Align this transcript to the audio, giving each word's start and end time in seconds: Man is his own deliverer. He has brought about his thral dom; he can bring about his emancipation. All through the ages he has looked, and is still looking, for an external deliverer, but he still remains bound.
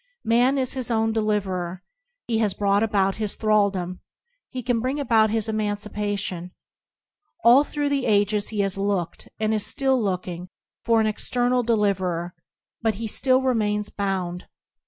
Man 0.25 0.57
is 0.57 0.73
his 0.73 0.89
own 0.89 1.13
deliverer. 1.13 1.83
He 2.25 2.39
has 2.39 2.55
brought 2.55 2.81
about 2.81 3.17
his 3.17 3.35
thral 3.35 3.71
dom; 3.71 3.99
he 4.49 4.63
can 4.63 4.79
bring 4.79 4.99
about 4.99 5.29
his 5.29 5.47
emancipation. 5.47 6.53
All 7.43 7.63
through 7.63 7.89
the 7.89 8.07
ages 8.07 8.47
he 8.49 8.61
has 8.61 8.79
looked, 8.79 9.29
and 9.39 9.53
is 9.53 9.63
still 9.63 10.01
looking, 10.01 10.49
for 10.83 11.01
an 11.01 11.05
external 11.05 11.61
deliverer, 11.61 12.33
but 12.81 12.95
he 12.95 13.05
still 13.05 13.43
remains 13.43 13.91
bound. 13.91 14.47